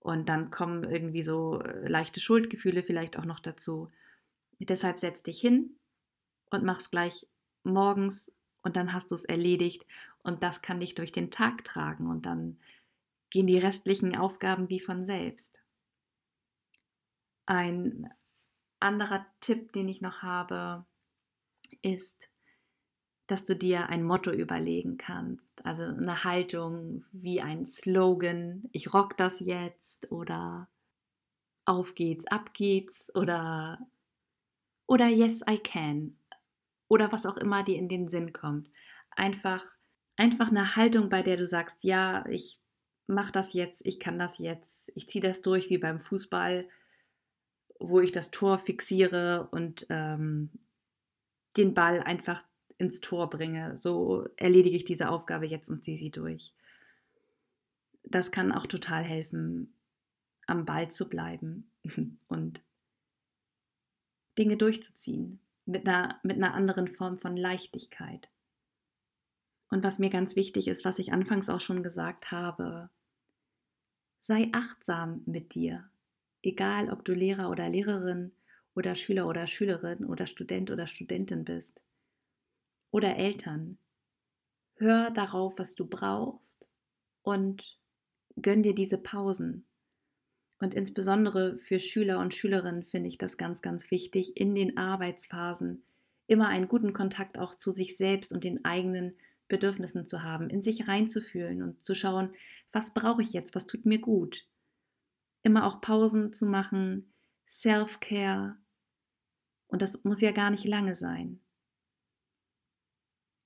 Und 0.00 0.28
dann 0.28 0.50
kommen 0.50 0.84
irgendwie 0.84 1.22
so 1.22 1.60
äh, 1.62 1.88
leichte 1.88 2.20
Schuldgefühle 2.20 2.82
vielleicht 2.82 3.18
auch 3.18 3.24
noch 3.24 3.40
dazu. 3.40 3.90
Deshalb 4.58 4.98
setz 4.98 5.22
dich 5.22 5.40
hin 5.40 5.76
und 6.50 6.64
mach's 6.64 6.90
gleich 6.90 7.26
morgens 7.64 8.30
und 8.66 8.74
dann 8.74 8.92
hast 8.92 9.12
du 9.12 9.14
es 9.14 9.24
erledigt. 9.24 9.86
Und 10.24 10.42
das 10.42 10.60
kann 10.60 10.80
dich 10.80 10.96
durch 10.96 11.12
den 11.12 11.30
Tag 11.30 11.62
tragen. 11.62 12.08
Und 12.08 12.26
dann 12.26 12.58
gehen 13.30 13.46
die 13.46 13.58
restlichen 13.58 14.16
Aufgaben 14.16 14.68
wie 14.68 14.80
von 14.80 15.06
selbst. 15.06 15.56
Ein 17.46 18.12
anderer 18.80 19.24
Tipp, 19.40 19.72
den 19.72 19.88
ich 19.88 20.00
noch 20.00 20.22
habe, 20.22 20.84
ist, 21.80 22.28
dass 23.28 23.44
du 23.44 23.54
dir 23.54 23.88
ein 23.88 24.02
Motto 24.02 24.32
überlegen 24.32 24.98
kannst, 24.98 25.64
also 25.64 25.84
eine 25.84 26.24
Haltung 26.24 27.04
wie 27.12 27.40
ein 27.40 27.66
Slogan, 27.66 28.68
ich 28.72 28.92
rock 28.92 29.16
das 29.16 29.38
jetzt 29.38 30.10
oder 30.10 30.68
auf 31.64 31.94
geht's, 31.94 32.26
ab 32.26 32.52
geht's 32.52 33.14
oder 33.14 33.78
oder 34.88 35.06
Yes, 35.06 35.42
I 35.48 35.56
can 35.56 36.16
oder 36.88 37.12
was 37.12 37.26
auch 37.26 37.36
immer 37.36 37.62
dir 37.62 37.76
in 37.76 37.88
den 37.88 38.08
Sinn 38.08 38.32
kommt. 38.32 38.70
Einfach, 39.10 39.64
einfach 40.16 40.48
eine 40.48 40.76
Haltung, 40.76 41.08
bei 41.08 41.22
der 41.22 41.36
du 41.36 41.46
sagst, 41.46 41.84
ja, 41.84 42.26
ich 42.26 42.60
mache 43.06 43.32
das 43.32 43.52
jetzt, 43.52 43.84
ich 43.84 44.00
kann 44.00 44.18
das 44.18 44.38
jetzt, 44.38 44.90
ich 44.94 45.08
ziehe 45.08 45.22
das 45.22 45.42
durch 45.42 45.70
wie 45.70 45.78
beim 45.78 46.00
Fußball, 46.00 46.68
wo 47.78 48.00
ich 48.00 48.12
das 48.12 48.30
Tor 48.30 48.58
fixiere 48.58 49.48
und 49.50 49.86
ähm, 49.90 50.50
den 51.56 51.74
Ball 51.74 52.00
einfach 52.00 52.44
ins 52.78 53.00
Tor 53.00 53.30
bringe. 53.30 53.78
So 53.78 54.28
erledige 54.36 54.76
ich 54.76 54.84
diese 54.84 55.08
Aufgabe 55.08 55.46
jetzt 55.46 55.68
und 55.68 55.84
ziehe 55.84 55.98
sie 55.98 56.10
durch. 56.10 56.52
Das 58.02 58.30
kann 58.30 58.52
auch 58.52 58.66
total 58.66 59.02
helfen, 59.02 59.74
am 60.46 60.64
Ball 60.64 60.90
zu 60.90 61.08
bleiben 61.08 61.70
und 62.28 62.60
Dinge 64.38 64.56
durchzuziehen 64.56 65.40
mit 65.66 65.86
einer, 65.86 66.20
mit 66.22 66.36
einer 66.36 66.54
anderen 66.54 66.88
Form 66.88 67.18
von 67.18 67.36
Leichtigkeit. 67.36 68.28
Und 69.68 69.82
was 69.82 69.98
mir 69.98 70.10
ganz 70.10 70.36
wichtig 70.36 70.68
ist, 70.68 70.84
was 70.84 70.98
ich 70.98 71.12
anfangs 71.12 71.48
auch 71.48 71.60
schon 71.60 71.82
gesagt 71.82 72.30
habe, 72.30 72.88
sei 74.22 74.48
achtsam 74.52 75.22
mit 75.26 75.54
dir, 75.54 75.90
egal 76.42 76.90
ob 76.90 77.04
du 77.04 77.12
Lehrer 77.12 77.50
oder 77.50 77.68
Lehrerin 77.68 78.32
oder 78.74 78.94
Schüler 78.94 79.26
oder 79.26 79.46
Schülerin 79.46 80.04
oder 80.04 80.26
Student 80.26 80.70
oder 80.70 80.86
Studentin 80.86 81.44
bist 81.44 81.80
oder 82.90 83.16
Eltern. 83.16 83.78
Hör 84.76 85.10
darauf, 85.10 85.58
was 85.58 85.74
du 85.74 85.86
brauchst 85.86 86.68
und 87.22 87.78
gönn 88.40 88.62
dir 88.62 88.74
diese 88.74 88.98
Pausen. 88.98 89.65
Und 90.58 90.74
insbesondere 90.74 91.58
für 91.58 91.80
Schüler 91.80 92.18
und 92.18 92.34
Schülerinnen 92.34 92.82
finde 92.82 93.08
ich 93.08 93.18
das 93.18 93.36
ganz, 93.36 93.60
ganz 93.60 93.90
wichtig, 93.90 94.36
in 94.36 94.54
den 94.54 94.78
Arbeitsphasen 94.78 95.82
immer 96.26 96.48
einen 96.48 96.68
guten 96.68 96.92
Kontakt 96.92 97.38
auch 97.38 97.54
zu 97.54 97.70
sich 97.70 97.96
selbst 97.96 98.32
und 98.32 98.42
den 98.42 98.64
eigenen 98.64 99.16
Bedürfnissen 99.48 100.06
zu 100.06 100.22
haben, 100.22 100.50
in 100.50 100.62
sich 100.62 100.88
reinzufühlen 100.88 101.62
und 101.62 101.84
zu 101.84 101.94
schauen, 101.94 102.34
was 102.72 102.92
brauche 102.92 103.22
ich 103.22 103.32
jetzt, 103.32 103.54
was 103.54 103.66
tut 103.66 103.86
mir 103.86 104.00
gut. 104.00 104.46
Immer 105.42 105.66
auch 105.66 105.80
Pausen 105.80 106.32
zu 106.32 106.46
machen, 106.46 107.12
Self-Care 107.46 108.56
Und 109.68 109.82
das 109.82 110.02
muss 110.04 110.20
ja 110.20 110.32
gar 110.32 110.50
nicht 110.50 110.64
lange 110.64 110.96
sein. 110.96 111.40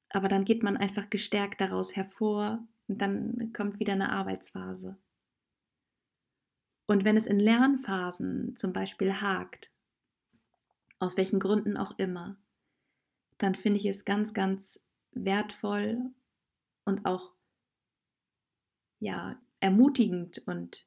Aber 0.09 0.29
dann 0.29 0.45
geht 0.45 0.63
man 0.63 0.77
einfach 0.77 1.11
gestärkt 1.11 1.61
daraus 1.61 1.95
hervor 1.95 2.67
und 2.89 3.01
dann 3.01 3.53
kommt 3.53 3.79
wieder 3.79 3.93
eine 3.93 4.11
Arbeitsphase. 4.11 4.97
Und 6.91 7.05
wenn 7.05 7.17
es 7.17 7.29
in 7.29 7.39
Lernphasen 7.39 8.57
zum 8.57 8.73
Beispiel 8.73 9.21
hakt, 9.21 9.71
aus 10.99 11.17
welchen 11.17 11.39
Gründen 11.39 11.77
auch 11.77 11.97
immer, 12.01 12.37
dann 13.39 13.55
finde 13.55 13.79
ich 13.79 13.87
es 13.87 14.05
ganz, 14.05 14.35
ganz 14.35 14.81
wertvoll 15.13 16.11
und 16.85 17.07
auch 17.07 17.31
ja, 18.99 19.41
ermutigend 19.61 20.43
und 20.49 20.85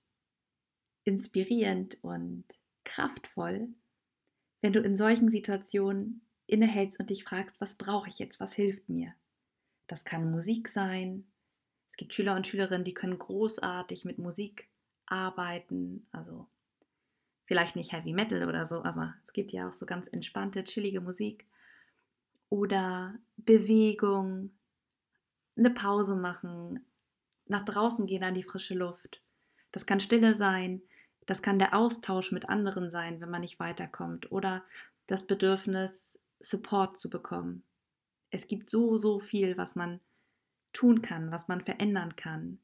inspirierend 1.06 2.04
und 2.04 2.44
kraftvoll, 2.84 3.70
wenn 4.60 4.74
du 4.74 4.82
in 4.82 4.98
solchen 4.98 5.32
Situationen 5.32 6.28
innehältst 6.48 7.00
und 7.00 7.12
dich 7.12 7.24
fragst, 7.24 7.62
was 7.62 7.76
brauche 7.76 8.10
ich 8.10 8.20
jetzt, 8.20 8.42
was 8.42 8.52
hilft 8.52 8.90
mir. 8.90 9.14
Das 9.88 10.04
kann 10.04 10.32
Musik 10.32 10.68
sein. 10.68 11.32
Es 11.92 11.96
gibt 11.96 12.14
Schüler 12.14 12.36
und 12.36 12.46
Schülerinnen, 12.46 12.84
die 12.84 12.94
können 12.94 13.18
großartig 13.18 14.04
mit 14.04 14.18
Musik 14.18 14.68
arbeiten, 15.06 16.08
also 16.12 16.48
vielleicht 17.46 17.76
nicht 17.76 17.92
Heavy 17.92 18.14
Metal 18.14 18.48
oder 18.48 18.66
so, 18.68 18.84
aber 18.84 19.16
es 19.24 19.34
gibt 19.34 19.52
ja 19.52 19.70
auch 19.70 19.74
so 19.74 19.86
ganz 19.86 20.08
entspannte, 20.08 20.64
chillige 20.64 21.02
Musik 21.02 21.46
oder 22.50 23.16
Bewegung, 23.38 24.52
eine 25.56 25.70
Pause 25.70 26.16
machen, 26.16 26.86
nach 27.46 27.66
draußen 27.66 28.06
gehen 28.08 28.24
an 28.24 28.34
die 28.34 28.44
frische 28.44 28.74
Luft. 28.74 29.22
Das 29.72 29.86
kann 29.86 30.00
Stille 30.00 30.34
sein, 30.34 30.82
das 31.26 31.42
kann 31.42 31.60
der 31.60 31.76
Austausch 31.76 32.32
mit 32.32 32.50
anderen 32.50 32.90
sein, 32.90 33.22
wenn 33.22 33.30
man 33.30 33.42
nicht 33.42 33.60
weiterkommt 33.60 34.32
oder 34.32 34.64
das 35.08 35.26
Bedürfnis, 35.28 36.20
Support 36.40 37.00
zu 37.00 37.10
bekommen. 37.10 37.64
Es 38.30 38.48
gibt 38.48 38.70
so, 38.70 38.98
so 38.98 39.20
viel, 39.20 39.58
was 39.58 39.76
man 39.76 40.02
tun 40.74 41.02
kann, 41.02 41.32
was 41.32 41.48
man 41.48 41.62
verändern 41.62 42.16
kann. 42.16 42.60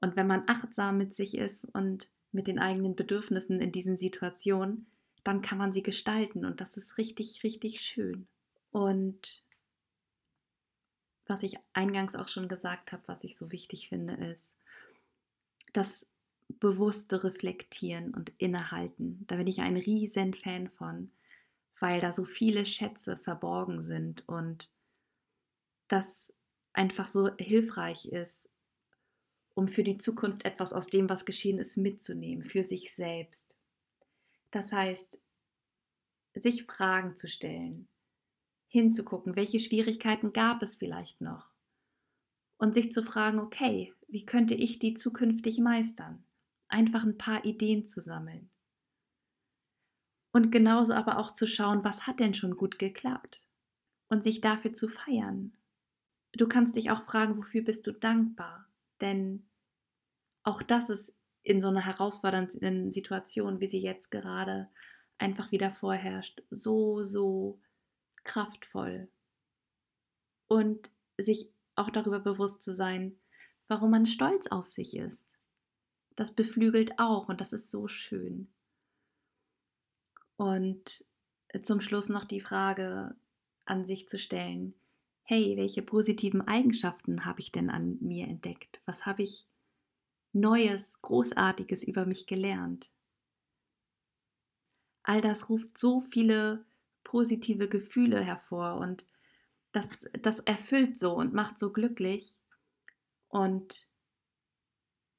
Und 0.00 0.16
wenn 0.16 0.26
man 0.26 0.44
achtsam 0.46 0.98
mit 0.98 1.14
sich 1.14 1.36
ist 1.36 1.64
und 1.72 2.08
mit 2.32 2.46
den 2.46 2.58
eigenen 2.58 2.94
Bedürfnissen 2.94 3.60
in 3.60 3.72
diesen 3.72 3.96
Situationen, 3.96 4.86
dann 5.24 5.42
kann 5.42 5.58
man 5.58 5.72
sie 5.72 5.82
gestalten 5.82 6.44
und 6.44 6.60
das 6.60 6.76
ist 6.76 6.98
richtig, 6.98 7.42
richtig 7.42 7.80
schön. 7.80 8.28
Und 8.70 9.42
was 11.26 11.42
ich 11.42 11.58
eingangs 11.72 12.14
auch 12.14 12.28
schon 12.28 12.48
gesagt 12.48 12.92
habe, 12.92 13.02
was 13.06 13.24
ich 13.24 13.36
so 13.36 13.50
wichtig 13.50 13.88
finde, 13.88 14.14
ist 14.14 14.52
das 15.74 16.08
bewusste 16.48 17.24
Reflektieren 17.24 18.14
und 18.14 18.32
Innehalten. 18.38 19.24
Da 19.26 19.36
bin 19.36 19.46
ich 19.46 19.60
ein 19.60 19.76
riesen 19.76 20.32
Fan 20.32 20.68
von, 20.68 21.10
weil 21.78 22.00
da 22.00 22.12
so 22.12 22.24
viele 22.24 22.64
Schätze 22.64 23.16
verborgen 23.16 23.82
sind 23.82 24.26
und 24.26 24.70
das 25.88 26.32
einfach 26.72 27.08
so 27.08 27.30
hilfreich 27.36 28.06
ist, 28.06 28.48
um 29.58 29.66
für 29.66 29.82
die 29.82 29.96
Zukunft 29.96 30.44
etwas 30.44 30.72
aus 30.72 30.86
dem, 30.86 31.08
was 31.08 31.24
geschehen 31.24 31.58
ist, 31.58 31.76
mitzunehmen, 31.76 32.44
für 32.44 32.62
sich 32.62 32.94
selbst. 32.94 33.52
Das 34.52 34.70
heißt, 34.70 35.18
sich 36.34 36.62
Fragen 36.62 37.16
zu 37.16 37.26
stellen, 37.26 37.88
hinzugucken, 38.68 39.34
welche 39.34 39.58
Schwierigkeiten 39.58 40.32
gab 40.32 40.62
es 40.62 40.76
vielleicht 40.76 41.20
noch 41.20 41.50
und 42.58 42.72
sich 42.72 42.92
zu 42.92 43.02
fragen, 43.02 43.40
okay, 43.40 43.92
wie 44.06 44.24
könnte 44.24 44.54
ich 44.54 44.78
die 44.78 44.94
zukünftig 44.94 45.58
meistern? 45.58 46.22
Einfach 46.68 47.02
ein 47.02 47.18
paar 47.18 47.44
Ideen 47.44 47.84
zu 47.84 48.00
sammeln. 48.00 48.50
Und 50.30 50.52
genauso 50.52 50.92
aber 50.92 51.18
auch 51.18 51.32
zu 51.32 51.48
schauen, 51.48 51.82
was 51.82 52.06
hat 52.06 52.20
denn 52.20 52.34
schon 52.34 52.56
gut 52.56 52.78
geklappt? 52.78 53.42
Und 54.08 54.22
sich 54.22 54.40
dafür 54.40 54.72
zu 54.72 54.86
feiern. 54.86 55.56
Du 56.34 56.46
kannst 56.46 56.76
dich 56.76 56.92
auch 56.92 57.02
fragen, 57.02 57.36
wofür 57.38 57.62
bist 57.62 57.88
du 57.88 57.92
dankbar? 57.92 58.68
Denn 59.00 59.47
auch 60.42 60.62
das 60.62 60.88
ist 60.90 61.14
in 61.42 61.60
so 61.62 61.68
einer 61.68 61.84
herausfordernden 61.84 62.90
Situation, 62.90 63.60
wie 63.60 63.68
sie 63.68 63.80
jetzt 63.80 64.10
gerade 64.10 64.68
einfach 65.18 65.50
wieder 65.50 65.72
vorherrscht, 65.72 66.42
so, 66.50 67.02
so 67.02 67.60
kraftvoll. 68.24 69.08
Und 70.46 70.90
sich 71.18 71.50
auch 71.74 71.90
darüber 71.90 72.20
bewusst 72.20 72.62
zu 72.62 72.72
sein, 72.72 73.18
warum 73.66 73.90
man 73.90 74.06
stolz 74.06 74.46
auf 74.48 74.70
sich 74.70 74.96
ist. 74.96 75.24
Das 76.16 76.32
beflügelt 76.32 76.98
auch 76.98 77.28
und 77.28 77.40
das 77.40 77.52
ist 77.52 77.70
so 77.70 77.86
schön. 77.86 78.48
Und 80.36 81.04
zum 81.62 81.80
Schluss 81.80 82.08
noch 82.08 82.24
die 82.24 82.40
Frage 82.40 83.16
an 83.64 83.84
sich 83.84 84.08
zu 84.08 84.18
stellen, 84.18 84.74
hey, 85.22 85.56
welche 85.56 85.82
positiven 85.82 86.40
Eigenschaften 86.42 87.24
habe 87.24 87.40
ich 87.40 87.52
denn 87.52 87.70
an 87.70 87.98
mir 88.00 88.26
entdeckt? 88.26 88.80
Was 88.86 89.04
habe 89.04 89.22
ich 89.22 89.46
Neues, 90.32 91.00
Großartiges 91.02 91.82
über 91.84 92.06
mich 92.06 92.26
gelernt? 92.26 92.90
All 95.02 95.20
das 95.20 95.48
ruft 95.48 95.78
so 95.78 96.00
viele 96.00 96.64
positive 97.02 97.68
Gefühle 97.68 98.20
hervor 98.22 98.76
und 98.76 99.04
das, 99.72 99.86
das 100.20 100.40
erfüllt 100.40 100.96
so 100.96 101.14
und 101.14 101.32
macht 101.34 101.58
so 101.58 101.72
glücklich 101.72 102.36
und 103.28 103.88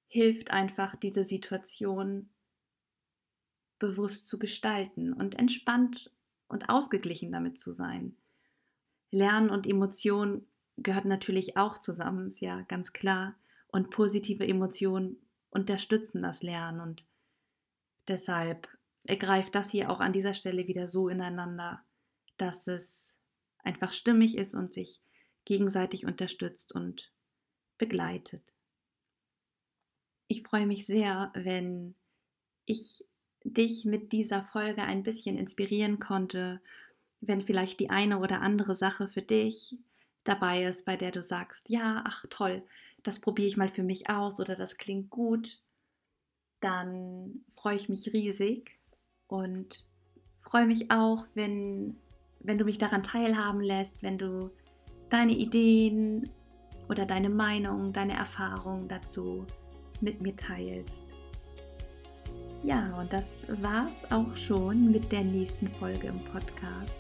hilft 0.08 0.52
einfach, 0.52 0.95
diese 0.95 1.24
Situation 1.24 2.30
bewusst 3.80 4.28
zu 4.28 4.38
gestalten 4.38 5.13
und 5.13 5.39
entspannt 5.39 6.12
und 6.50 6.69
ausgeglichen 6.69 7.32
damit 7.32 7.58
zu 7.58 7.72
sein. 7.72 8.17
Lernen 9.12 9.50
und 9.50 9.67
Emotionen 9.67 10.48
gehört 10.78 11.06
natürlich 11.06 11.58
auch 11.58 11.80
zusammen, 11.80 12.28
ist 12.30 12.41
ja 12.41 12.62
ganz 12.63 12.93
klar. 12.93 13.38
Und 13.71 13.91
positive 13.91 14.47
Emotionen 14.47 15.17
unterstützen 15.51 16.21
das 16.21 16.41
Lernen 16.41 16.82
und 16.82 17.05
deshalb 18.08 18.67
greift 19.05 19.55
das 19.55 19.71
hier 19.71 19.89
auch 19.89 19.99
an 19.99 20.13
dieser 20.13 20.34
Stelle 20.34 20.67
wieder 20.67 20.88
so 20.88 21.10
ineinander, 21.10 21.84
dass 22.38 22.67
es 22.67 23.13
einfach 23.63 23.93
stimmig 23.93 24.38
ist 24.38 24.55
und 24.55 24.73
sich 24.73 25.01
gegenseitig 25.45 26.05
unterstützt 26.05 26.73
und 26.73 27.12
begleitet. 27.77 28.43
Ich 30.27 30.43
freue 30.43 30.67
mich 30.67 30.86
sehr, 30.86 31.32
wenn 31.34 31.95
ich 32.65 33.03
dich 33.43 33.86
mit 33.86 34.12
dieser 34.12 34.43
Folge 34.43 34.84
ein 34.84 35.03
bisschen 35.03 35.38
inspirieren 35.38 35.99
konnte, 35.99 36.62
wenn 37.21 37.41
vielleicht 37.41 37.79
die 37.79 37.89
eine 37.89 38.19
oder 38.19 38.41
andere 38.41 38.75
Sache 38.75 39.08
für 39.08 39.21
dich 39.21 39.75
dabei 40.23 40.63
ist, 40.63 40.86
bei 40.86 40.95
der 40.97 41.12
du 41.12 41.23
sagst, 41.23 41.67
ja, 41.69 42.03
ach 42.05 42.25
toll, 42.29 42.63
das 43.03 43.19
probiere 43.19 43.47
ich 43.47 43.57
mal 43.57 43.69
für 43.69 43.83
mich 43.83 44.09
aus 44.09 44.39
oder 44.39 44.55
das 44.55 44.77
klingt 44.77 45.09
gut, 45.09 45.62
dann 46.59 47.45
freue 47.55 47.75
ich 47.75 47.89
mich 47.89 48.12
riesig 48.13 48.79
und 49.27 49.85
freue 50.41 50.65
mich 50.65 50.91
auch, 50.91 51.25
wenn, 51.35 51.97
wenn 52.39 52.57
du 52.57 52.65
mich 52.65 52.77
daran 52.77 53.03
teilhaben 53.03 53.62
lässt, 53.62 54.01
wenn 54.03 54.17
du 54.17 54.51
deine 55.09 55.33
Ideen 55.33 56.29
oder 56.89 57.05
deine 57.05 57.29
Meinung, 57.29 57.93
deine 57.93 58.13
Erfahrungen 58.13 58.88
dazu 58.88 59.45
mit 60.01 60.21
mir 60.21 60.35
teilst. 60.35 61.03
Ja, 62.63 62.93
und 62.99 63.13
das 63.13 63.25
war's 63.62 64.12
auch 64.12 64.35
schon 64.35 64.91
mit 64.91 65.12
der 65.12 65.23
nächsten 65.23 65.69
Folge 65.69 66.07
im 66.07 66.19
Podcast. 66.25 66.93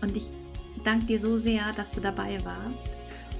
Und 0.00 0.16
ich 0.16 0.30
danke 0.84 1.06
dir 1.06 1.20
so 1.20 1.38
sehr, 1.38 1.72
dass 1.74 1.90
du 1.90 2.00
dabei 2.00 2.42
warst. 2.44 2.97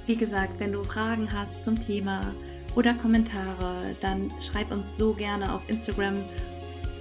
Wie 0.08 0.16
gesagt, 0.16 0.58
wenn 0.58 0.72
du 0.72 0.82
Fragen 0.82 1.30
hast 1.30 1.62
zum 1.62 1.86
Thema 1.86 2.34
oder 2.74 2.94
Kommentare, 2.94 3.94
dann 4.00 4.32
schreib 4.40 4.72
uns 4.72 4.96
so 4.96 5.12
gerne 5.12 5.52
auf 5.52 5.60
Instagram 5.68 6.24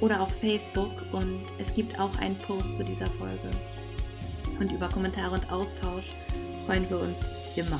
oder 0.01 0.19
auf 0.19 0.29
Facebook 0.41 0.91
und 1.13 1.39
es 1.57 1.73
gibt 1.73 1.97
auch 2.01 2.13
einen 2.17 2.37
Post 2.39 2.75
zu 2.75 2.83
dieser 2.83 3.05
Folge. 3.05 3.49
Und 4.59 4.73
über 4.73 4.89
Kommentare 4.89 5.35
und 5.35 5.49
Austausch 5.49 6.03
freuen 6.65 6.89
wir 6.89 6.99
uns 6.99 7.15
immer. 7.55 7.79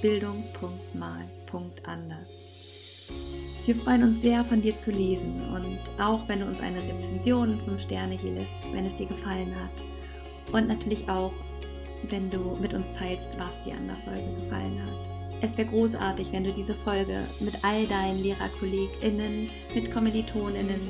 bildung.mal.anders. 0.00 2.28
Wir 3.66 3.76
freuen 3.76 4.02
uns 4.02 4.22
sehr, 4.22 4.46
von 4.46 4.62
dir 4.62 4.78
zu 4.78 4.92
lesen 4.92 5.42
und 5.54 5.78
auch 6.02 6.26
wenn 6.26 6.40
du 6.40 6.46
uns 6.46 6.60
eine 6.60 6.82
Rezension 6.82 7.60
5 7.66 7.82
Sterne 7.82 8.14
hier 8.14 8.32
lässt, 8.32 8.48
wenn 8.72 8.86
es 8.86 8.96
dir 8.96 9.08
gefallen 9.08 9.54
hat. 9.54 10.54
Und 10.54 10.68
natürlich 10.68 11.06
auch, 11.10 11.34
wenn 12.10 12.30
du 12.30 12.56
mit 12.60 12.74
uns 12.74 12.86
teilst, 12.98 13.30
was 13.38 13.62
dir 13.64 13.74
an 13.74 13.88
der 13.88 13.96
Folge 13.96 14.40
gefallen 14.40 14.80
hat. 14.82 15.12
Es 15.42 15.58
wäre 15.58 15.68
großartig, 15.68 16.28
wenn 16.30 16.44
du 16.44 16.52
diese 16.52 16.74
Folge 16.74 17.20
mit 17.40 17.54
all 17.62 17.84
deinen 17.86 18.22
LehrerkollegInnen, 18.22 19.50
mit 19.74 19.92
KommilitonInnen, 19.92 20.80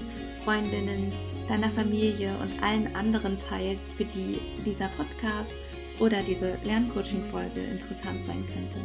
Freundinnen, 0.45 1.11
deiner 1.49 1.71
Familie 1.71 2.35
und 2.41 2.63
allen 2.63 2.95
anderen 2.95 3.39
teilst, 3.49 3.91
für 3.93 4.05
die 4.05 4.39
dieser 4.65 4.89
Podcast 4.89 5.53
oder 6.01 6.21
diese 6.23 6.59
Lerncoaching-Folge 6.65 7.61
interessant 7.61 8.27
sein 8.27 8.45
könnte. 8.47 8.79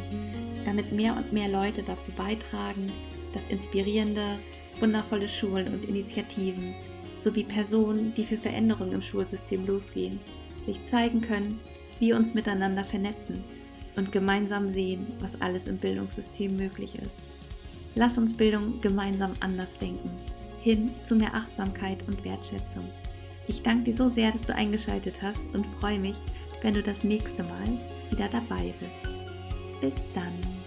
Damit 0.64 0.92
mehr 0.92 1.14
und 1.16 1.32
mehr 1.32 1.48
Leute 1.48 1.82
dazu 1.82 2.12
beitragen, 2.12 2.86
dass 3.34 3.42
inspirierende, 3.50 4.24
wundervolle 4.80 5.28
Schulen 5.28 5.68
und 5.68 5.84
Initiativen 5.84 6.74
sowie 7.22 7.44
Personen, 7.44 8.14
die 8.14 8.24
für 8.24 8.38
Veränderungen 8.38 8.92
im 8.92 9.02
Schulsystem 9.02 9.66
losgehen, 9.66 10.20
sich 10.66 10.78
zeigen 10.86 11.20
können, 11.20 11.60
wir 12.00 12.16
uns 12.16 12.34
miteinander 12.34 12.84
vernetzen 12.84 13.44
und 13.96 14.12
gemeinsam 14.12 14.72
sehen, 14.72 15.06
was 15.20 15.40
alles 15.40 15.66
im 15.66 15.76
Bildungssystem 15.76 16.56
möglich 16.56 16.94
ist. 16.94 17.10
Lass 17.94 18.16
uns 18.16 18.36
Bildung 18.36 18.80
gemeinsam 18.80 19.32
anders 19.40 19.76
denken, 19.80 20.10
hin 20.62 20.90
zu 21.04 21.16
mehr 21.16 21.34
Achtsamkeit 21.34 21.98
und 22.06 22.24
Wertschätzung. 22.24 22.84
Ich 23.48 23.62
danke 23.62 23.90
dir 23.90 23.96
so 23.96 24.10
sehr, 24.10 24.30
dass 24.30 24.42
du 24.42 24.54
eingeschaltet 24.54 25.20
hast 25.22 25.42
und 25.54 25.66
freue 25.80 25.98
mich, 25.98 26.16
wenn 26.62 26.74
du 26.74 26.82
das 26.82 27.02
nächste 27.02 27.42
Mal 27.42 27.78
wieder 28.10 28.28
dabei 28.28 28.72
bist. 28.78 29.80
Bis 29.80 29.94
dann. 30.14 30.57